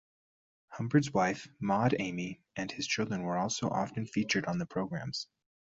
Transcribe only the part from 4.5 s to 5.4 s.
the programs.